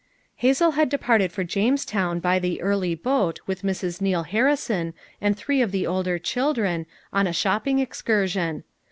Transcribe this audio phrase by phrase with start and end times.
[0.37, 4.01] "Hazel had departed for Jamestown by the early boat with Mrs.
[4.01, 8.63] Neal Harrison and three of the older children, on a shopping excursion.